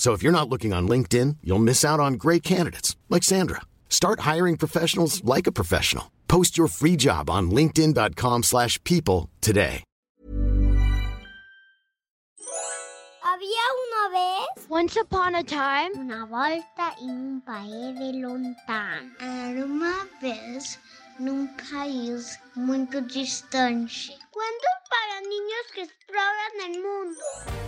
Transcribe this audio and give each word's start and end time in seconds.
So 0.00 0.14
if 0.14 0.22
you're 0.22 0.32
not 0.32 0.48
looking 0.48 0.72
on 0.72 0.88
LinkedIn, 0.88 1.36
you'll 1.44 1.58
miss 1.58 1.84
out 1.84 2.00
on 2.00 2.14
great 2.14 2.42
candidates 2.42 2.96
like 3.10 3.22
Sandra. 3.22 3.60
Start 3.90 4.20
hiring 4.20 4.56
professionals 4.56 5.22
like 5.24 5.46
a 5.46 5.52
professional. 5.52 6.10
Post 6.26 6.56
your 6.56 6.68
free 6.68 6.96
job 6.96 7.28
on 7.28 7.50
linkedin.com/people 7.50 8.42
slash 8.42 8.82
people 8.84 9.28
today. 9.42 9.84
Había 13.22 13.66
una 13.84 14.04
vez 14.16 14.66
Once 14.70 14.96
upon 14.96 15.34
a 15.34 15.44
time, 15.44 15.90
una 15.98 16.24
volta 16.24 16.94
en 17.02 17.10
un 17.10 17.42
país 17.42 17.98
de 17.98 18.12
lontano. 18.22 19.10
Era 19.20 19.66
uma 19.66 20.08
vez 20.22 20.78
num 21.18 21.46
país 21.70 22.38
muito 22.54 23.02
distante. 23.02 24.16
Cuentos 24.32 24.76
para 24.88 25.20
niños 25.28 25.64
que 25.74 25.82
exploran 25.82 26.54
el 26.68 26.80
mundo. 26.80 27.59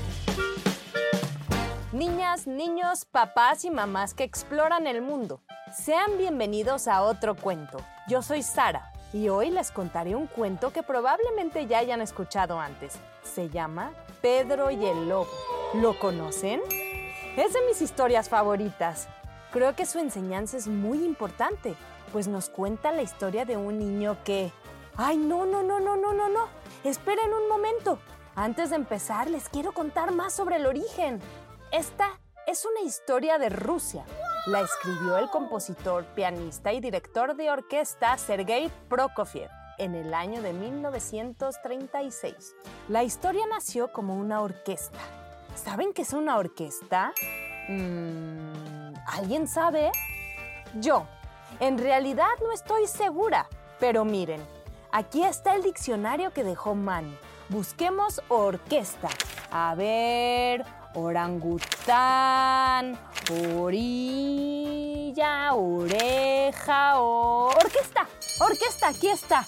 Niñas, 1.93 2.47
niños, 2.47 3.05
papás 3.05 3.67
y 3.67 3.71
mamás 3.71 4.15
que 4.15 4.25
exploran 4.25 4.87
el 4.87 5.03
mundo, 5.03 5.43
sean 5.77 6.17
bienvenidos 6.17 6.89
a 6.89 7.03
otro 7.03 7.35
cuento. 7.35 7.77
Yo 8.09 8.23
soy 8.23 8.43
Sara 8.43 8.91
y 9.13 9.29
hoy 9.29 9.51
les 9.51 9.71
contaré 9.71 10.15
un 10.15 10.27
cuento 10.27 10.73
que 10.73 10.83
probablemente 10.83 11.67
ya 11.67 11.81
hayan 11.81 12.01
escuchado 12.01 12.59
antes. 12.59 12.99
Se 13.23 13.51
llama 13.51 13.93
Pedro 14.23 14.71
y 14.71 14.87
el 14.87 15.07
Lobo. 15.07 15.29
¿Lo 15.75 15.99
conocen? 15.99 16.63
Es 17.37 17.53
de 17.53 17.61
mis 17.69 17.83
historias 17.83 18.31
favoritas. 18.31 19.07
Creo 19.53 19.77
que 19.77 19.85
su 19.85 19.99
enseñanza 19.99 20.57
es 20.57 20.69
muy 20.69 21.05
importante, 21.05 21.75
pues 22.11 22.27
nos 22.27 22.49
cuenta 22.49 22.91
la 22.93 23.03
historia 23.03 23.45
de 23.45 23.59
un 23.59 23.79
niño 23.79 24.17
que... 24.25 24.51
¡Ay, 24.97 25.19
no, 25.19 25.45
no, 25.45 25.63
no, 25.63 25.79
no, 25.79 25.97
no, 25.97 26.15
no, 26.15 26.31
no! 26.31 26.49
Esperen 26.85 27.35
un 27.35 27.51
momento. 27.51 27.99
Antes 28.35 28.71
de 28.71 28.77
empezar, 28.77 29.29
les 29.29 29.51
quiero 29.51 29.73
contar 29.73 30.11
más 30.11 30.33
sobre 30.33 30.57
el 30.57 30.65
origen. 30.65 31.21
Esta 31.73 32.21
es 32.47 32.67
una 32.67 32.83
historia 32.83 33.39
de 33.39 33.49
Rusia. 33.49 34.05
La 34.45 34.61
escribió 34.61 35.17
el 35.17 35.31
compositor, 35.31 36.05
pianista 36.15 36.71
y 36.71 36.81
director 36.81 37.35
de 37.35 37.51
orquesta 37.51 38.19
Sergei 38.19 38.71
Prokofiev 38.91 39.49
en 39.79 39.95
el 39.95 40.13
año 40.13 40.43
de 40.43 40.53
1936. 40.53 42.55
La 42.91 43.05
historia 43.05 43.47
nació 43.47 43.91
como 43.91 44.19
una 44.19 44.43
orquesta. 44.43 44.99
¿Saben 45.55 45.95
qué 45.95 46.03
es 46.03 46.13
una 46.13 46.37
orquesta? 46.37 47.15
Mm, 47.69 48.93
¿Alguien 49.07 49.49
sabe? 49.49 49.91
Yo. 50.75 51.07
En 51.59 51.79
realidad 51.79 52.35
no 52.43 52.53
estoy 52.53 52.87
segura, 52.87 53.49
pero 53.81 54.05
miren, 54.05 54.45
aquí 54.91 55.25
está 55.25 55.55
el 55.55 55.63
diccionario 55.63 56.35
que 56.35 56.45
dejó 56.45 56.75
Manu. 56.75 57.15
Busquemos 57.49 58.21
orquesta. 58.29 59.09
A 59.51 59.75
ver, 59.75 60.67
orangután, 60.95 62.99
orilla, 63.59 65.55
oreja, 65.55 67.01
orquesta. 67.01 68.09
Orquesta, 68.41 68.89
aquí 68.89 69.09
está. 69.09 69.47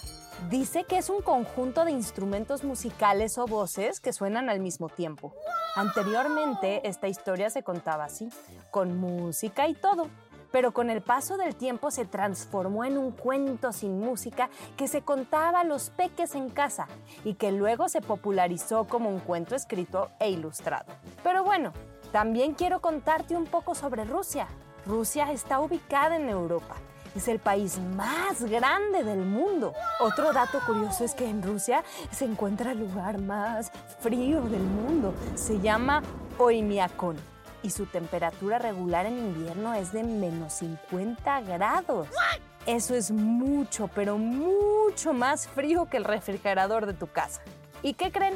Dice 0.51 0.85
que 0.85 0.99
es 0.99 1.09
un 1.09 1.23
conjunto 1.23 1.85
de 1.85 1.93
instrumentos 1.93 2.65
musicales 2.65 3.39
o 3.39 3.47
voces 3.47 4.01
que 4.01 4.13
suenan 4.13 4.51
al 4.51 4.61
mismo 4.61 4.89
tiempo. 4.89 5.35
Anteriormente, 5.75 6.87
esta 6.87 7.09
historia 7.09 7.51
se 7.51 7.63
contaba 7.63 8.05
así, 8.05 8.29
con 8.71 8.99
música 8.99 9.69
y 9.69 9.75
todo. 9.75 10.09
Pero 10.55 10.71
con 10.71 10.89
el 10.89 11.03
paso 11.03 11.37
del 11.37 11.57
tiempo 11.57 11.91
se 11.91 12.05
transformó 12.05 12.85
en 12.85 12.97
un 12.97 13.11
cuento 13.11 13.73
sin 13.73 13.99
música 13.99 14.51
que 14.77 14.87
se 14.87 15.03
contaba 15.03 15.59
a 15.59 15.65
los 15.65 15.91
peques 15.91 16.37
en 16.37 16.49
casa 16.49 16.87
y 17.25 17.35
que 17.35 17.51
luego 17.51 17.89
se 17.89 18.01
popularizó 18.01 18.85
como 18.85 19.11
un 19.11 19.19
cuento 19.19 19.57
escrito 19.57 20.13
e 20.21 20.31
ilustrado. 20.31 20.93
Pero 21.25 21.43
bueno, 21.43 21.73
también 22.13 22.55
quiero 22.55 22.81
contarte 22.81 23.37
un 23.37 23.47
poco 23.47 23.75
sobre 23.75 24.05
Rusia. 24.05 24.47
Rusia 24.87 25.33
está 25.33 25.59
ubicada 25.59 26.15
en 26.15 26.29
Europa. 26.29 26.77
Es 27.17 27.27
el 27.27 27.41
país 27.41 27.81
más 27.97 28.45
grande 28.45 29.03
del 29.03 29.25
mundo. 29.25 29.73
Otro 29.99 30.33
dato 30.33 30.61
curioso 30.65 31.05
es 31.05 31.15
que 31.15 31.29
en 31.29 31.43
Rusia 31.43 31.83
se 32.13 32.27
encuentra 32.27 32.71
el 32.71 32.79
lugar 32.79 33.21
más 33.21 33.73
frío 33.99 34.41
del 34.43 34.63
mundo. 34.63 35.15
Se 35.35 35.59
llama 35.59 36.01
Oymyakon 36.39 37.34
y 37.65 37.71
su 37.71 37.87
temperatura 37.87 38.59
regular 38.59 39.07
en 39.07 39.19
invierno 39.19 39.75
es 39.75 39.91
de 39.91 40.05
menos 40.05 40.53
50 40.55 41.41
grados. 41.41 42.07
Eso 42.67 42.95
es 42.95 43.11
mucho, 43.11 43.89
pero 43.89 44.19
mucho 44.19 45.13
más 45.13 45.49
frío 45.49 45.87
que 45.87 45.97
el 45.97 46.05
refrigerador 46.05 46.87
de 46.87 46.93
tu 46.93 47.07
casa. 47.07 47.41
¿Y 47.83 47.95
qué 47.95 48.13
creen? 48.13 48.35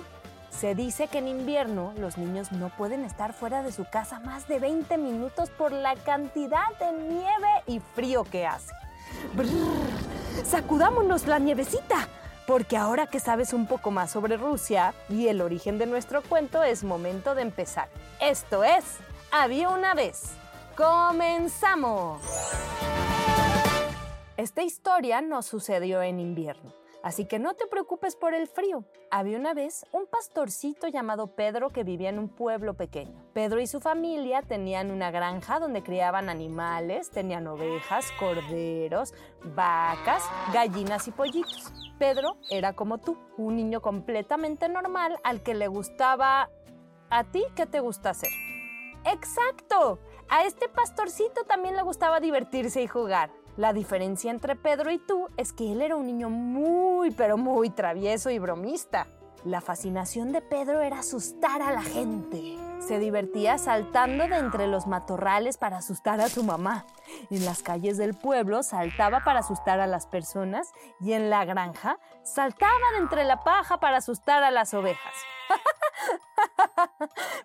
Se 0.50 0.74
dice 0.74 1.08
que 1.08 1.18
en 1.18 1.28
invierno 1.28 1.92
los 1.98 2.16
niños 2.16 2.52
no 2.52 2.70
pueden 2.70 3.04
estar 3.04 3.34
fuera 3.34 3.62
de 3.62 3.70
su 3.70 3.84
casa 3.84 4.18
más 4.20 4.48
de 4.48 4.58
20 4.58 4.96
minutos 4.96 5.50
por 5.50 5.72
la 5.72 5.94
cantidad 5.94 6.76
de 6.80 6.92
nieve 6.92 7.48
y 7.66 7.80
frío 7.94 8.24
que 8.24 8.46
hace. 8.46 8.72
Brrr, 9.34 10.44
sacudámonos 10.44 11.26
la 11.26 11.38
nievecita, 11.38 12.08
porque 12.46 12.78
ahora 12.78 13.06
que 13.06 13.20
sabes 13.20 13.52
un 13.52 13.66
poco 13.66 13.90
más 13.90 14.10
sobre 14.10 14.38
Rusia 14.38 14.94
y 15.10 15.28
el 15.28 15.42
origen 15.42 15.76
de 15.76 15.86
nuestro 15.86 16.22
cuento 16.22 16.62
es 16.62 16.82
momento 16.82 17.34
de 17.34 17.42
empezar. 17.42 17.88
Esto 18.20 18.64
es 18.64 18.84
Había 19.30 19.68
una 19.68 19.92
vez. 19.92 20.34
¡Comenzamos! 20.74 22.22
Esta 24.38 24.62
historia 24.62 25.20
no 25.20 25.42
sucedió 25.42 26.00
en 26.00 26.18
invierno, 26.18 26.72
así 27.02 27.26
que 27.26 27.38
no 27.38 27.52
te 27.54 27.66
preocupes 27.66 28.16
por 28.16 28.32
el 28.32 28.48
frío. 28.48 28.84
Había 29.10 29.36
una 29.36 29.52
vez 29.52 29.84
un 29.92 30.06
pastorcito 30.06 30.88
llamado 30.88 31.34
Pedro 31.34 31.68
que 31.68 31.84
vivía 31.84 32.08
en 32.08 32.18
un 32.18 32.30
pueblo 32.30 32.72
pequeño. 32.72 33.22
Pedro 33.34 33.60
y 33.60 33.66
su 33.66 33.80
familia 33.80 34.40
tenían 34.40 34.90
una 34.90 35.10
granja 35.10 35.60
donde 35.60 35.82
criaban 35.82 36.30
animales, 36.30 37.10
tenían 37.10 37.48
ovejas, 37.48 38.06
corderos, 38.18 39.12
vacas, 39.44 40.22
gallinas 40.54 41.06
y 41.06 41.10
pollitos. 41.10 41.70
Pedro 41.98 42.38
era 42.48 42.72
como 42.72 42.96
tú, 42.96 43.18
un 43.36 43.56
niño 43.56 43.82
completamente 43.82 44.70
normal 44.70 45.18
al 45.22 45.42
que 45.42 45.52
le 45.52 45.68
gustaba... 45.68 46.48
¿A 47.10 47.24
ti 47.24 47.42
qué 47.56 47.64
te 47.64 47.80
gusta 47.80 48.10
hacer? 48.10 48.30
¡Exacto! 49.10 50.00
A 50.28 50.44
este 50.44 50.68
pastorcito 50.68 51.44
también 51.44 51.76
le 51.76 51.82
gustaba 51.82 52.20
divertirse 52.20 52.82
y 52.82 52.86
jugar. 52.86 53.30
La 53.56 53.72
diferencia 53.72 54.30
entre 54.30 54.54
Pedro 54.54 54.90
y 54.90 54.98
tú 54.98 55.28
es 55.38 55.54
que 55.54 55.72
él 55.72 55.80
era 55.80 55.96
un 55.96 56.06
niño 56.06 56.28
muy, 56.28 57.10
pero 57.12 57.38
muy 57.38 57.70
travieso 57.70 58.28
y 58.28 58.38
bromista. 58.38 59.06
La 59.44 59.62
fascinación 59.62 60.32
de 60.32 60.42
Pedro 60.42 60.82
era 60.82 60.98
asustar 60.98 61.62
a 61.62 61.72
la 61.72 61.80
gente. 61.80 62.58
Se 62.80 62.98
divertía 62.98 63.56
saltando 63.56 64.28
de 64.28 64.36
entre 64.36 64.66
los 64.66 64.86
matorrales 64.86 65.56
para 65.56 65.78
asustar 65.78 66.20
a 66.20 66.28
su 66.28 66.44
mamá. 66.44 66.84
En 67.30 67.44
las 67.46 67.62
calles 67.62 67.96
del 67.96 68.14
pueblo 68.14 68.62
saltaba 68.62 69.24
para 69.24 69.40
asustar 69.40 69.80
a 69.80 69.86
las 69.86 70.06
personas 70.06 70.70
y 71.00 71.14
en 71.14 71.30
la 71.30 71.46
granja 71.46 71.98
saltaba 72.24 72.92
de 72.92 72.98
entre 72.98 73.24
la 73.24 73.42
paja 73.42 73.80
para 73.80 73.96
asustar 73.98 74.42
a 74.42 74.50
las 74.50 74.74
ovejas. 74.74 75.14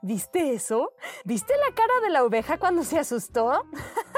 ¿Viste 0.01 0.53
eso? 0.53 0.93
¿Viste 1.25 1.53
la 1.57 1.75
cara 1.75 1.99
de 2.01 2.09
la 2.09 2.23
oveja 2.23 2.57
cuando 2.57 2.83
se 2.83 2.99
asustó? 2.99 3.63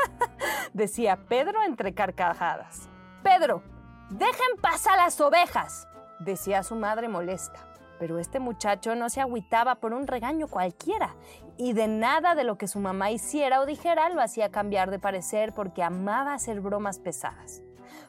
Decía 0.74 1.26
Pedro 1.28 1.64
entre 1.64 1.94
carcajadas. 1.94 2.90
Pedro, 3.24 3.64
dejen 4.10 4.58
pasar 4.62 4.98
las 4.98 5.20
ovejas, 5.20 5.88
decía 6.20 6.64
su 6.64 6.76
madre 6.76 7.08
molesta. 7.08 7.68
Pero 7.98 8.20
este 8.20 8.40
muchacho 8.40 8.94
no 8.96 9.10
se 9.10 9.22
agüitaba 9.22 9.76
por 9.76 9.94
un 9.94 10.06
regaño 10.06 10.48
cualquiera 10.48 11.16
y 11.58 11.74
de 11.74 11.88
nada 11.88 12.36
de 12.36 12.44
lo 12.44 12.58
que 12.58 12.68
su 12.68 12.80
mamá 12.80 13.12
hiciera 13.12 13.62
o 13.62 13.66
dijera 13.66 14.10
lo 14.10 14.22
hacía 14.22 14.52
cambiar 14.52 14.92
de 14.92 15.00
parecer 15.00 15.54
porque 15.54 15.82
amaba 15.82 16.34
hacer 16.34 16.60
bromas 16.60 17.00
pesadas. 17.00 17.64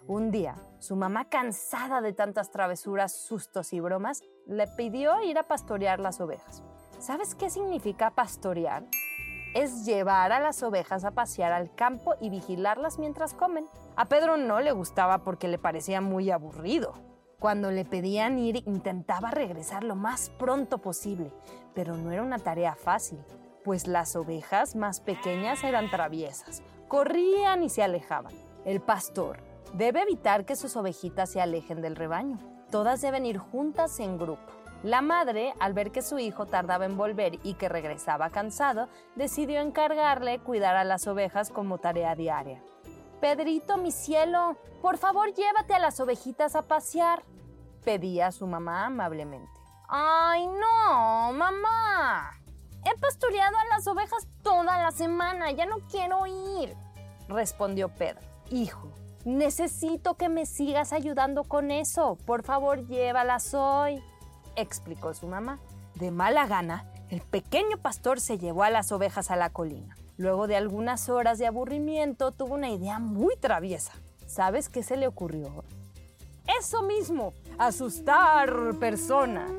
Un 0.08 0.30
día, 0.30 0.56
su 0.78 0.96
mamá, 0.96 1.28
cansada 1.28 2.00
de 2.00 2.12
tantas 2.12 2.50
travesuras, 2.50 3.12
sustos 3.12 3.72
y 3.72 3.80
bromas, 3.80 4.22
le 4.46 4.66
pidió 4.66 5.22
ir 5.22 5.38
a 5.38 5.44
pastorear 5.44 6.00
las 6.00 6.20
ovejas. 6.20 6.62
¿Sabes 6.98 7.34
qué 7.34 7.50
significa 7.50 8.10
pastorear? 8.10 8.84
Es 9.54 9.84
llevar 9.84 10.32
a 10.32 10.40
las 10.40 10.62
ovejas 10.62 11.04
a 11.04 11.10
pasear 11.10 11.52
al 11.52 11.74
campo 11.74 12.14
y 12.20 12.30
vigilarlas 12.30 12.98
mientras 12.98 13.34
comen. 13.34 13.66
A 13.96 14.06
Pedro 14.06 14.36
no 14.38 14.60
le 14.60 14.72
gustaba 14.72 15.18
porque 15.18 15.46
le 15.46 15.58
parecía 15.58 16.00
muy 16.00 16.30
aburrido. 16.30 16.94
Cuando 17.38 17.70
le 17.70 17.84
pedían 17.84 18.38
ir, 18.38 18.62
intentaba 18.66 19.30
regresar 19.30 19.84
lo 19.84 19.94
más 19.94 20.30
pronto 20.38 20.78
posible, 20.78 21.32
pero 21.74 21.96
no 21.96 22.10
era 22.10 22.22
una 22.22 22.38
tarea 22.38 22.74
fácil, 22.74 23.22
pues 23.62 23.86
las 23.86 24.16
ovejas 24.16 24.74
más 24.74 25.00
pequeñas 25.00 25.62
eran 25.64 25.90
traviesas, 25.90 26.62
corrían 26.88 27.62
y 27.62 27.68
se 27.68 27.82
alejaban. 27.82 28.32
El 28.64 28.80
pastor 28.80 29.42
debe 29.74 30.00
evitar 30.00 30.46
que 30.46 30.56
sus 30.56 30.76
ovejitas 30.76 31.30
se 31.30 31.42
alejen 31.42 31.82
del 31.82 31.94
rebaño. 31.94 32.38
Todas 32.70 33.02
deben 33.02 33.26
ir 33.26 33.36
juntas 33.36 34.00
en 34.00 34.18
grupo. 34.18 34.65
La 34.86 35.02
madre, 35.02 35.52
al 35.58 35.72
ver 35.72 35.90
que 35.90 36.00
su 36.00 36.16
hijo 36.20 36.46
tardaba 36.46 36.84
en 36.84 36.96
volver 36.96 37.40
y 37.42 37.54
que 37.54 37.68
regresaba 37.68 38.30
cansado, 38.30 38.88
decidió 39.16 39.60
encargarle 39.60 40.38
cuidar 40.38 40.76
a 40.76 40.84
las 40.84 41.08
ovejas 41.08 41.50
como 41.50 41.78
tarea 41.78 42.14
diaria. 42.14 42.62
Pedrito, 43.20 43.78
mi 43.78 43.90
cielo, 43.90 44.56
por 44.82 44.96
favor 44.96 45.34
llévate 45.34 45.74
a 45.74 45.80
las 45.80 45.98
ovejitas 45.98 46.54
a 46.54 46.62
pasear, 46.62 47.24
pedía 47.84 48.30
su 48.30 48.46
mamá 48.46 48.86
amablemente. 48.86 49.50
¡Ay, 49.88 50.46
no, 50.46 51.32
mamá! 51.32 52.30
He 52.84 52.96
pastoreado 53.00 53.56
a 53.56 53.76
las 53.76 53.88
ovejas 53.88 54.28
toda 54.44 54.80
la 54.80 54.92
semana, 54.92 55.50
ya 55.50 55.66
no 55.66 55.78
quiero 55.90 56.28
ir, 56.28 56.76
respondió 57.26 57.88
Pedro. 57.88 58.22
Hijo, 58.50 58.92
necesito 59.24 60.14
que 60.14 60.28
me 60.28 60.46
sigas 60.46 60.92
ayudando 60.92 61.42
con 61.42 61.72
eso. 61.72 62.16
Por 62.24 62.44
favor, 62.44 62.86
llévalas 62.86 63.52
hoy 63.52 64.00
explicó 64.56 65.14
su 65.14 65.26
mamá. 65.26 65.58
De 65.94 66.10
mala 66.10 66.46
gana, 66.46 66.90
el 67.08 67.20
pequeño 67.20 67.78
pastor 67.78 68.20
se 68.20 68.38
llevó 68.38 68.64
a 68.64 68.70
las 68.70 68.92
ovejas 68.92 69.30
a 69.30 69.36
la 69.36 69.50
colina. 69.50 69.96
Luego 70.16 70.46
de 70.46 70.56
algunas 70.56 71.08
horas 71.08 71.38
de 71.38 71.46
aburrimiento, 71.46 72.32
tuvo 72.32 72.54
una 72.54 72.70
idea 72.70 72.98
muy 72.98 73.36
traviesa. 73.36 73.92
¿Sabes 74.26 74.68
qué 74.68 74.82
se 74.82 74.96
le 74.96 75.06
ocurrió? 75.06 75.64
Eso 76.60 76.82
mismo, 76.82 77.32
asustar 77.58 78.74
personas. 78.78 79.50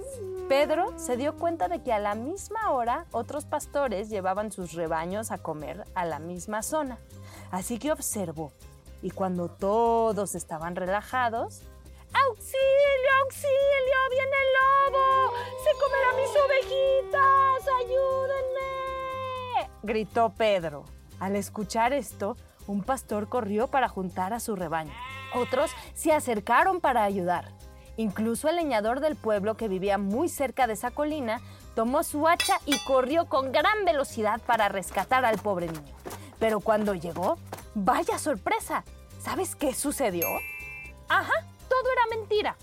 Pedro 0.47 0.97
se 0.97 1.17
dio 1.17 1.35
cuenta 1.35 1.67
de 1.67 1.83
que 1.83 1.91
a 1.91 1.99
la 1.99 2.15
misma 2.15 2.71
hora 2.71 3.05
otros 3.11 3.45
pastores 3.45 4.09
llevaban 4.09 4.51
sus 4.51 4.73
rebaños 4.73 5.31
a 5.31 5.37
comer 5.37 5.83
a 5.93 6.05
la 6.05 6.19
misma 6.19 6.63
zona. 6.63 6.97
Así 7.51 7.79
que 7.79 7.91
observó 7.91 8.51
y 9.01 9.11
cuando 9.11 9.49
todos 9.49 10.35
estaban 10.35 10.75
relajados, 10.75 11.61
¡Auxilio, 12.13 12.96
auxilio! 13.27 13.99
¡Viene 14.09 14.37
el 14.45 14.49
lobo! 14.57 15.33
¡Se 15.63 15.71
comerá 15.77 16.13
mis 16.15 16.31
ovejitas! 16.45 17.61
¡Ayúdenme! 17.79 18.71
gritó 19.83 20.33
Pedro. 20.33 20.85
Al 21.19 21.35
escuchar 21.35 21.91
esto, 21.93 22.37
un 22.67 22.83
pastor 22.83 23.27
corrió 23.27 23.67
para 23.67 23.89
juntar 23.89 24.33
a 24.33 24.39
su 24.39 24.55
rebaño. 24.55 24.93
Otros 25.35 25.71
se 25.93 26.13
acercaron 26.13 26.79
para 26.79 27.03
ayudar. 27.03 27.51
Incluso 27.97 28.47
el 28.47 28.55
leñador 28.55 29.01
del 29.01 29.15
pueblo 29.15 29.57
que 29.57 29.67
vivía 29.67 29.97
muy 29.97 30.29
cerca 30.29 30.67
de 30.67 30.73
esa 30.73 30.91
colina 30.91 31.41
tomó 31.75 32.03
su 32.03 32.27
hacha 32.27 32.59
y 32.65 32.79
corrió 32.85 33.27
con 33.27 33.51
gran 33.51 33.83
velocidad 33.85 34.39
para 34.45 34.69
rescatar 34.69 35.25
al 35.25 35.39
pobre 35.39 35.67
niño. 35.67 35.95
Pero 36.39 36.59
cuando 36.61 36.93
llegó, 36.93 37.37
vaya 37.73 38.19
sorpresa. 38.19 38.85
¿Sabes 39.19 39.55
qué 39.55 39.73
sucedió? 39.73 40.27
Ajá, 41.09 41.33
todo 41.67 41.91
era 41.91 42.17
mentira. 42.17 42.55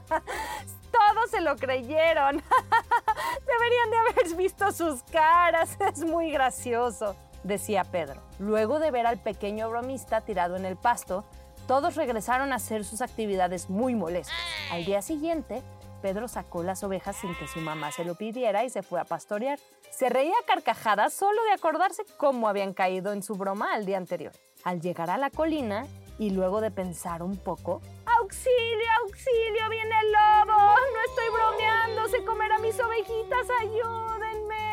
Todos 0.92 1.30
se 1.30 1.40
lo 1.40 1.56
creyeron. 1.56 2.42
Deberían 3.46 3.90
de 3.90 3.96
haber 3.96 4.36
visto 4.36 4.72
sus 4.72 5.02
caras. 5.04 5.76
Es 5.94 6.04
muy 6.04 6.30
gracioso, 6.30 7.16
decía 7.42 7.84
Pedro. 7.84 8.22
Luego 8.38 8.78
de 8.78 8.90
ver 8.90 9.06
al 9.06 9.18
pequeño 9.18 9.68
bromista 9.68 10.20
tirado 10.20 10.56
en 10.56 10.64
el 10.64 10.76
pasto, 10.76 11.24
todos 11.66 11.96
regresaron 11.96 12.52
a 12.52 12.56
hacer 12.56 12.84
sus 12.84 13.00
actividades 13.00 13.70
muy 13.70 13.94
molestos. 13.94 14.34
Al 14.70 14.84
día 14.84 15.02
siguiente, 15.02 15.62
Pedro 16.02 16.28
sacó 16.28 16.62
las 16.62 16.84
ovejas 16.84 17.16
sin 17.16 17.34
que 17.34 17.48
su 17.48 17.60
mamá 17.60 17.90
se 17.90 18.04
lo 18.04 18.14
pidiera 18.14 18.62
y 18.64 18.70
se 18.70 18.82
fue 18.82 19.00
a 19.00 19.04
pastorear. 19.04 19.58
Se 19.90 20.10
reía 20.10 20.34
a 20.42 20.46
carcajadas 20.46 21.14
solo 21.14 21.42
de 21.44 21.52
acordarse 21.52 22.04
cómo 22.18 22.48
habían 22.48 22.74
caído 22.74 23.12
en 23.12 23.22
su 23.22 23.36
broma 23.36 23.72
al 23.72 23.86
día 23.86 23.96
anterior. 23.96 24.32
Al 24.64 24.82
llegar 24.82 25.08
a 25.08 25.16
la 25.16 25.30
colina 25.30 25.86
y 26.18 26.30
luego 26.30 26.60
de 26.60 26.70
pensar 26.70 27.22
un 27.22 27.36
poco, 27.36 27.80
¡Auxilio, 28.20 28.86
auxilio! 29.02 29.68
¡Viene 29.70 29.94
el 30.02 30.12
lobo! 30.12 30.54
¡No 30.54 31.00
estoy 31.08 31.28
bromeando! 31.32 32.08
¡Se 32.08 32.24
comerá 32.24 32.58
mis 32.58 32.78
ovejitas! 32.80 33.46
¡Ayúdenme! 33.60 34.64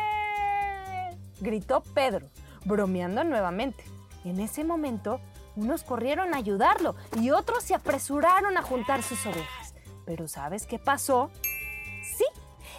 Gritó 1.40 1.82
Pedro, 1.94 2.28
bromeando 2.64 3.24
nuevamente. 3.24 3.84
En 4.24 4.40
ese 4.40 4.64
momento, 4.64 5.20
unos 5.56 5.82
corrieron 5.82 6.34
a 6.34 6.38
ayudarlo 6.38 6.94
y 7.20 7.30
otros 7.30 7.64
se 7.64 7.74
apresuraron 7.74 8.56
a 8.56 8.62
juntar 8.62 9.02
sus 9.02 9.26
ovejas. 9.26 9.74
Pero 10.06 10.28
¿sabes 10.28 10.66
qué 10.66 10.78
pasó? 10.78 11.30
Sí, 12.02 12.24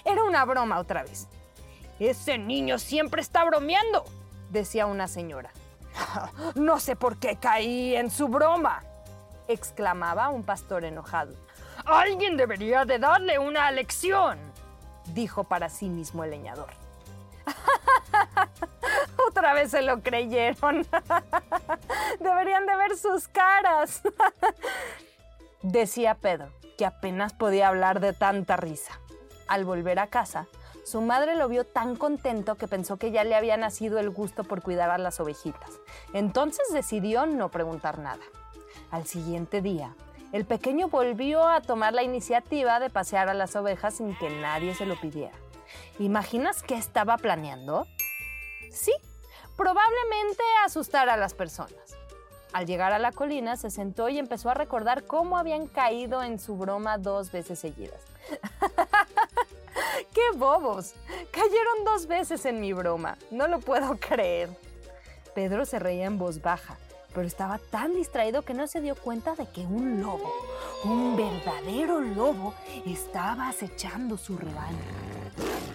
era 0.06 0.24
una 0.24 0.45
broma 0.45 0.80
otra 0.80 1.04
vez. 1.04 1.27
Ese 2.00 2.38
niño 2.38 2.80
siempre 2.80 3.21
está 3.21 3.44
bromeando, 3.44 4.06
decía 4.50 4.86
una 4.86 5.07
señora. 5.07 5.51
No 6.56 6.80
sé 6.80 6.95
por 6.95 7.18
qué 7.18 7.38
caí 7.38 7.95
en 7.95 8.10
su 8.10 8.28
broma 8.28 8.84
exclamaba 9.48 10.30
un 10.30 10.44
pastor 10.44 10.86
enojado. 10.86 11.34
Alguien 11.86 12.38
debería 12.38 12.86
de 12.86 13.00
darle 13.00 13.40
una 13.40 13.72
lección, 13.72 14.38
dijo 15.07 15.44
para 15.44 15.69
sí 15.69 15.90
mismo 15.90 16.24
el 16.24 16.31
leñador. 16.31 16.69
Otra 19.30 19.54
vez 19.54 19.72
se 19.72 19.81
lo 19.81 20.01
creyeron. 20.01 20.88
Deberían 22.19 22.66
de 22.66 22.75
ver 22.75 22.98
sus 22.98 23.28
caras. 23.28 24.01
Decía 25.62 26.16
Pedro, 26.16 26.50
que 26.78 26.86
apenas 26.86 27.34
podía 27.34 27.68
hablar 27.69 28.00
de 28.00 28.13
tanta 28.13 28.56
risa. 28.56 29.00
Al 29.48 29.66
volver 29.66 30.00
a 30.00 30.07
casa, 30.07 30.48
su 30.83 31.01
madre 31.01 31.35
lo 31.35 31.47
vio 31.47 31.65
tan 31.65 31.95
contento 31.95 32.56
que 32.56 32.68
pensó 32.68 32.97
que 32.97 33.12
ya 33.12 33.24
le 33.24 33.35
había 33.35 33.57
nacido 33.57 34.00
el 34.00 34.09
gusto 34.09 34.44
por 34.44 34.62
cuidar 34.62 34.89
a 34.89 34.97
las 34.97 35.19
ovejitas. 35.19 35.80
Entonces 36.13 36.65
decidió 36.74 37.25
no 37.25 37.50
preguntar 37.50 38.00
nada. 38.00 38.24
Al 38.91 39.06
siguiente 39.06 39.62
día, 39.62 39.95
el 40.33 40.45
pequeño 40.45 40.89
volvió 40.89 41.47
a 41.47 41.62
tomar 41.62 41.94
la 41.94 42.03
iniciativa 42.03 42.80
de 42.80 42.89
pasear 42.89 43.30
a 43.30 43.33
las 43.33 43.56
ovejas 43.56 43.95
sin 43.95 44.15
que 44.18 44.30
nadie 44.30 44.75
se 44.75 44.85
lo 44.85 45.00
pidiera. 45.00 45.35
¿Imaginas 46.00 46.63
qué 46.63 46.75
estaba 46.75 47.18
planeando? 47.18 47.86
Sí, 48.71 48.94
probablemente 49.56 50.44
asustar 50.65 51.07
a 51.09 51.18
las 51.18 51.33
personas. 51.33 51.97
Al 52.51 52.68
llegar 52.68 52.94
a 52.94 53.00
la 53.00 53.12
colina, 53.12 53.57
se 53.57 53.71
sentó 53.71 54.09
y 54.09 54.19
empezó 54.19 54.50
a 54.50 54.53
recordar 54.53 55.06
cómo 55.06 55.38
habían 55.38 55.68
caído 55.68 56.21
en 56.21 56.39
su 56.39 56.56
broma 56.56 56.97
dos 56.97 57.31
veces 57.31 57.57
seguidas. 57.59 58.01
¡Qué 60.13 60.38
bobos! 60.38 60.94
Cayeron 61.31 61.83
dos 61.86 62.07
veces 62.07 62.45
en 62.45 62.62
mi 62.62 62.74
broma. 62.74 63.18
No 63.31 63.48
lo 63.48 63.60
puedo 63.60 63.98
creer. 64.00 64.50
Pedro 65.33 65.65
se 65.65 65.80
reía 65.80 66.06
en 66.06 66.18
voz 66.18 66.42
baja 66.42 66.77
pero 67.13 67.27
estaba 67.27 67.57
tan 67.57 67.94
distraído 67.94 68.42
que 68.42 68.54
no 68.54 68.67
se 68.67 68.82
dio 68.82 68.96
cuenta 68.96 69.36
de 69.36 69.46
que 69.48 69.62
un 69.62 70.01
lobo, 70.01 70.34
un 70.84 71.15
verdadero 71.15 72.01
lobo, 72.01 72.53
estaba 72.86 73.50
acechando 73.50 74.17
su 74.17 74.38
rebaño. 74.38 74.79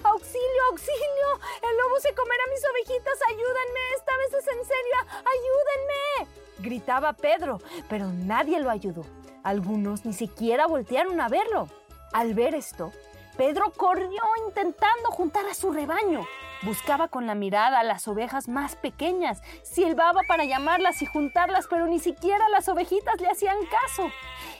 ¡Auxilio, 0.03 0.63
auxilio! 0.71 1.29
¡El 1.63 1.77
lobo 1.77 2.01
se 2.01 2.15
comerá 2.15 2.43
mis 2.51 2.63
ovejitas! 2.71 3.19
¡Ayúdenme! 3.29 3.81
¡Esta 3.97 4.17
vez 4.17 4.35
es 4.35 4.49
en 4.49 4.65
serio! 4.65 4.97
¡Ayúdenme! 5.19 6.31
Gritaba 6.59 7.13
Pedro, 7.13 7.61
pero 7.89 8.09
nadie 8.09 8.61
lo 8.61 8.71
ayudó. 8.71 9.05
Algunos 9.45 10.05
ni 10.05 10.13
siquiera 10.13 10.67
voltearon 10.67 11.21
a 11.21 11.29
verlo. 11.29 11.69
Al 12.13 12.35
ver 12.35 12.55
esto, 12.55 12.93
Pedro 13.39 13.73
corrió 13.77 14.21
intentando 14.49 15.13
juntar 15.13 15.47
a 15.47 15.55
su 15.55 15.71
rebaño. 15.71 16.27
Buscaba 16.63 17.07
con 17.07 17.29
la 17.29 17.37
mirada 17.37 17.79
a 17.79 17.85
las 17.85 18.09
ovejas 18.09 18.49
más 18.49 18.75
pequeñas, 18.75 19.41
silbaba 19.63 20.23
para 20.27 20.45
llamarlas 20.45 21.03
y 21.03 21.07
juntarlas, 21.07 21.69
pero 21.71 21.87
ni 21.87 22.01
siquiera 22.01 22.49
las 22.49 22.69
ovejitas 22.69 23.21
le 23.21 23.29
hacían 23.29 23.57
caso. 23.67 24.11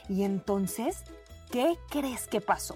Y 0.07 0.23
entonces, 0.23 1.03
¿qué 1.51 1.77
crees 1.89 2.27
que 2.27 2.39
pasó? 2.39 2.73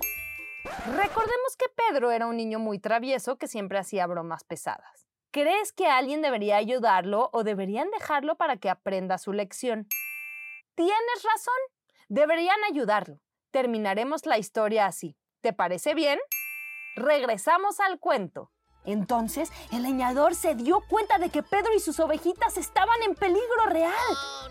Recordemos 0.88 1.56
que 1.58 1.68
Pedro 1.74 2.12
era 2.12 2.28
un 2.28 2.36
niño 2.36 2.60
muy 2.60 2.80
travieso 2.80 3.38
que 3.38 3.48
siempre 3.48 3.80
hacía 3.80 4.06
bromas 4.06 4.44
pesadas. 4.44 5.08
¿Crees 5.32 5.72
que 5.72 5.88
alguien 5.88 6.22
debería 6.22 6.58
ayudarlo 6.58 7.30
o 7.32 7.46
deberían 7.46 7.90
dejarlo 7.92 8.36
para 8.36 8.58
que 8.58 8.70
aprenda 8.70 9.18
su 9.18 9.32
lección? 9.32 9.88
Tienes 10.76 11.24
razón, 11.24 11.54
deberían 12.10 12.62
ayudarlo. 12.70 13.22
Terminaremos 13.52 14.26
la 14.26 14.38
historia 14.38 14.86
así. 14.86 15.16
¿Te 15.44 15.52
parece 15.52 15.94
bien? 15.94 16.20
Regresamos 16.96 17.82
al 17.82 18.00
cuento. 18.00 18.50
Entonces 18.86 19.52
el 19.74 19.84
leñador 19.84 20.36
se 20.36 20.56
dio 20.56 20.80
cuenta 20.90 21.18
de 21.18 21.30
que 21.30 21.44
Pedro 21.44 21.74
y 21.76 21.82
sus 21.82 22.00
ovejitas 22.00 22.56
estaban 22.56 22.96
en 23.06 23.14
peligro 23.14 23.66
real. 23.68 23.92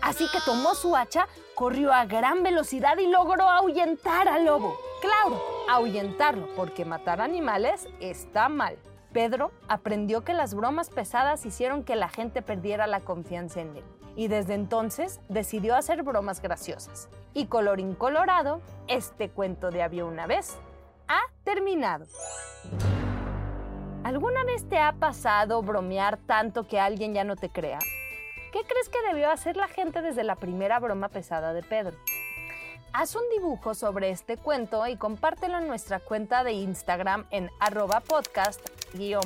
Así 0.03 0.27
que 0.31 0.37
tomó 0.45 0.75
su 0.75 0.95
hacha, 0.95 1.27
corrió 1.55 1.91
a 1.91 2.05
gran 2.05 2.43
velocidad 2.43 2.95
y 2.99 3.07
logró 3.07 3.49
ahuyentar 3.49 4.27
al 4.27 4.45
lobo. 4.45 4.77
Claro, 5.01 5.41
ahuyentarlo, 5.67 6.47
porque 6.55 6.85
matar 6.85 7.21
animales 7.21 7.87
está 7.99 8.47
mal. 8.47 8.77
Pedro 9.13 9.51
aprendió 9.67 10.23
que 10.23 10.35
las 10.35 10.53
bromas 10.53 10.91
pesadas 10.91 11.43
hicieron 11.47 11.83
que 11.83 11.95
la 11.95 12.09
gente 12.09 12.43
perdiera 12.43 12.85
la 12.85 12.99
confianza 12.99 13.61
en 13.61 13.77
él. 13.77 13.83
Y 14.15 14.27
desde 14.27 14.53
entonces 14.53 15.19
decidió 15.27 15.75
hacer 15.75 16.03
bromas 16.03 16.39
graciosas. 16.39 17.09
Y 17.33 17.47
colorín 17.47 17.95
colorado, 17.95 18.61
este 18.87 19.31
cuento 19.31 19.71
de 19.71 19.81
había 19.81 20.05
una 20.05 20.27
vez 20.27 20.55
ha 21.07 21.21
terminado. 21.43 22.05
¿Alguna 24.03 24.43
vez 24.43 24.67
te 24.67 24.77
ha 24.77 24.91
pasado 24.93 25.61
bromear 25.61 26.17
tanto 26.17 26.67
que 26.67 26.79
alguien 26.79 27.13
ya 27.13 27.23
no 27.23 27.35
te 27.35 27.49
crea? 27.49 27.79
¿Qué 28.51 28.61
crees 28.67 28.89
que 28.89 29.01
debió 29.07 29.31
hacer 29.31 29.55
la 29.55 29.67
gente 29.67 30.01
desde 30.01 30.23
la 30.23 30.35
primera 30.35 30.79
broma 30.79 31.09
pesada 31.09 31.53
de 31.53 31.63
Pedro? 31.63 31.97
Haz 32.91 33.15
un 33.15 33.23
dibujo 33.33 33.73
sobre 33.73 34.11
este 34.11 34.37
cuento 34.37 34.85
y 34.85 34.97
compártelo 34.97 35.57
en 35.57 35.67
nuestra 35.67 35.99
cuenta 35.99 36.43
de 36.43 36.51
Instagram 36.51 37.25
en 37.31 37.49
arroba 37.59 38.01
podcast-había 38.01 39.19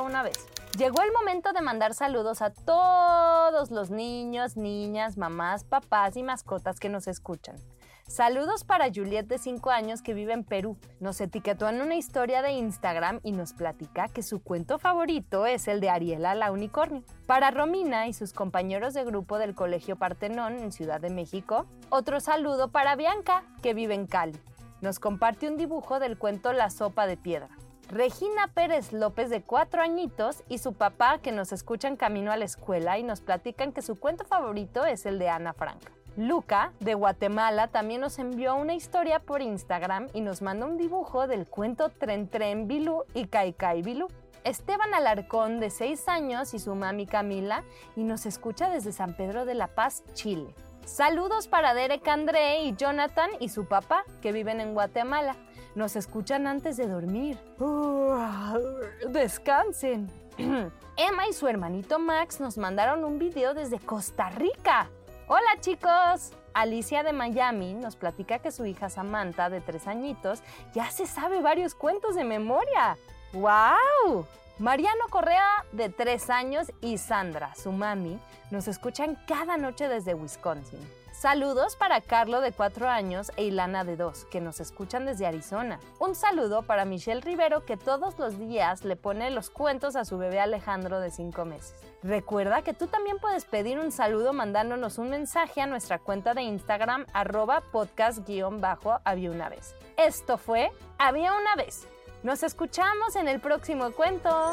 una 0.00 0.22
vez. 0.22 0.46
Llegó 0.78 1.02
el 1.02 1.12
momento 1.12 1.52
de 1.52 1.60
mandar 1.60 1.92
saludos 1.94 2.40
a 2.40 2.50
todos 2.50 3.70
los 3.70 3.90
niños, 3.90 4.56
niñas, 4.56 5.18
mamás, 5.18 5.62
papás 5.64 6.16
y 6.16 6.22
mascotas 6.22 6.80
que 6.80 6.88
nos 6.88 7.06
escuchan. 7.06 7.56
Saludos 8.06 8.64
para 8.64 8.90
Juliet 8.94 9.24
de 9.24 9.38
5 9.38 9.70
años 9.70 10.02
que 10.02 10.12
vive 10.12 10.34
en 10.34 10.44
Perú. 10.44 10.76
Nos 11.00 11.20
etiquetó 11.22 11.68
en 11.70 11.80
una 11.80 11.94
historia 11.94 12.42
de 12.42 12.52
Instagram 12.52 13.20
y 13.22 13.32
nos 13.32 13.54
platica 13.54 14.08
que 14.08 14.22
su 14.22 14.42
cuento 14.42 14.78
favorito 14.78 15.46
es 15.46 15.68
el 15.68 15.80
de 15.80 15.88
Ariela 15.88 16.34
la 16.34 16.52
Unicornio. 16.52 17.02
Para 17.26 17.50
Romina 17.50 18.06
y 18.06 18.12
sus 18.12 18.34
compañeros 18.34 18.92
de 18.92 19.04
grupo 19.04 19.38
del 19.38 19.54
Colegio 19.54 19.96
Partenón 19.96 20.58
en 20.58 20.70
Ciudad 20.70 21.00
de 21.00 21.08
México, 21.08 21.66
otro 21.88 22.20
saludo 22.20 22.68
para 22.68 22.94
Bianca 22.94 23.42
que 23.62 23.72
vive 23.72 23.94
en 23.94 24.06
Cali. 24.06 24.38
Nos 24.82 24.98
comparte 24.98 25.48
un 25.48 25.56
dibujo 25.56 25.98
del 25.98 26.18
cuento 26.18 26.52
La 26.52 26.68
sopa 26.68 27.06
de 27.06 27.16
piedra. 27.16 27.48
Regina 27.88 28.48
Pérez 28.48 28.92
López 28.92 29.30
de 29.30 29.42
cuatro 29.42 29.80
añitos 29.80 30.44
y 30.48 30.58
su 30.58 30.74
papá 30.74 31.18
que 31.18 31.32
nos 31.32 31.52
escuchan 31.52 31.96
camino 31.96 32.32
a 32.32 32.36
la 32.36 32.44
escuela 32.44 32.98
y 32.98 33.02
nos 33.02 33.22
platican 33.22 33.72
que 33.72 33.82
su 33.82 33.98
cuento 33.98 34.24
favorito 34.24 34.84
es 34.84 35.06
el 35.06 35.18
de 35.18 35.30
Ana 35.30 35.54
Frank. 35.54 35.80
Luca, 36.16 36.72
de 36.80 36.94
Guatemala, 36.94 37.68
también 37.68 38.00
nos 38.00 38.18
envió 38.18 38.54
una 38.54 38.74
historia 38.74 39.18
por 39.18 39.42
Instagram 39.42 40.08
y 40.12 40.20
nos 40.20 40.42
manda 40.42 40.66
un 40.66 40.76
dibujo 40.76 41.26
del 41.26 41.46
cuento 41.46 41.88
Tren 41.88 42.28
Tren 42.28 42.68
Bilú 42.68 43.04
y 43.14 43.26
Kai 43.26 43.52
Kai 43.52 43.82
Bilú. 43.82 44.06
Esteban 44.44 44.92
Alarcón, 44.94 45.58
de 45.58 45.70
6 45.70 46.06
años, 46.08 46.52
y 46.54 46.58
su 46.58 46.74
mami 46.74 47.06
Camila, 47.06 47.64
y 47.96 48.04
nos 48.04 48.26
escucha 48.26 48.68
desde 48.68 48.92
San 48.92 49.16
Pedro 49.16 49.46
de 49.46 49.54
la 49.54 49.68
Paz, 49.68 50.04
Chile. 50.12 50.54
Saludos 50.84 51.48
para 51.48 51.72
Derek 51.72 52.06
André 52.06 52.62
y 52.62 52.76
Jonathan 52.76 53.30
y 53.40 53.48
su 53.48 53.64
papá, 53.64 54.04
que 54.20 54.32
viven 54.32 54.60
en 54.60 54.74
Guatemala. 54.74 55.34
Nos 55.74 55.96
escuchan 55.96 56.46
antes 56.46 56.76
de 56.76 56.86
dormir. 56.86 57.38
descansen. 59.08 60.10
Emma 60.96 61.26
y 61.28 61.32
su 61.32 61.48
hermanito 61.48 61.98
Max 61.98 62.38
nos 62.38 62.58
mandaron 62.58 63.02
un 63.02 63.18
video 63.18 63.54
desde 63.54 63.78
Costa 63.80 64.28
Rica. 64.30 64.90
Hola 65.26 65.58
chicos. 65.60 66.32
Alicia 66.52 67.02
de 67.02 67.14
Miami 67.14 67.72
nos 67.72 67.96
platica 67.96 68.40
que 68.40 68.52
su 68.52 68.66
hija 68.66 68.90
Samantha, 68.90 69.48
de 69.48 69.62
tres 69.62 69.86
añitos, 69.86 70.42
ya 70.74 70.90
se 70.90 71.06
sabe 71.06 71.40
varios 71.40 71.74
cuentos 71.74 72.14
de 72.14 72.24
memoria. 72.24 72.98
¡Wow! 73.32 74.26
Mariano 74.58 75.06
Correa, 75.08 75.64
de 75.72 75.88
tres 75.88 76.28
años, 76.28 76.70
y 76.82 76.98
Sandra, 76.98 77.54
su 77.54 77.72
mami, 77.72 78.20
nos 78.50 78.68
escuchan 78.68 79.18
cada 79.26 79.56
noche 79.56 79.88
desde 79.88 80.12
Wisconsin. 80.12 80.78
Saludos 81.24 81.74
para 81.74 82.02
Carlo 82.02 82.42
de 82.42 82.52
4 82.52 82.86
años 82.86 83.32
e 83.38 83.44
Ilana 83.44 83.82
de 83.82 83.96
2, 83.96 84.26
que 84.26 84.42
nos 84.42 84.60
escuchan 84.60 85.06
desde 85.06 85.24
Arizona. 85.24 85.80
Un 85.98 86.14
saludo 86.14 86.64
para 86.64 86.84
Michelle 86.84 87.22
Rivero, 87.22 87.64
que 87.64 87.78
todos 87.78 88.18
los 88.18 88.38
días 88.38 88.84
le 88.84 88.94
pone 88.94 89.30
los 89.30 89.48
cuentos 89.48 89.96
a 89.96 90.04
su 90.04 90.18
bebé 90.18 90.38
Alejandro 90.38 91.00
de 91.00 91.10
5 91.10 91.46
meses. 91.46 91.74
Recuerda 92.02 92.60
que 92.60 92.74
tú 92.74 92.88
también 92.88 93.18
puedes 93.20 93.46
pedir 93.46 93.78
un 93.78 93.90
saludo 93.90 94.34
mandándonos 94.34 94.98
un 94.98 95.08
mensaje 95.08 95.62
a 95.62 95.66
nuestra 95.66 95.98
cuenta 95.98 96.34
de 96.34 96.42
Instagram 96.42 97.06
arroba 97.14 97.62
podcast-había 97.72 99.30
una 99.30 99.48
vez. 99.48 99.74
Esto 99.96 100.36
fue 100.36 100.72
Había 100.98 101.32
una 101.32 101.56
vez. 101.56 101.88
Nos 102.22 102.42
escuchamos 102.42 103.16
en 103.16 103.28
el 103.28 103.40
próximo 103.40 103.92
cuento. 103.92 104.52